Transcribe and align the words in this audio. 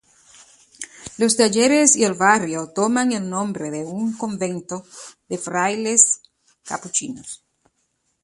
Los 1.19 1.37
talleres 1.37 1.95
y 1.95 2.05
el 2.05 2.15
barrio 2.15 2.71
toman 2.73 3.11
el 3.11 3.29
nombre 3.29 3.69
de 3.69 3.85
un 3.85 4.17
convento 4.17 4.83
de 5.29 5.37
frailes 5.37 6.21
capuchinos. 6.65 7.45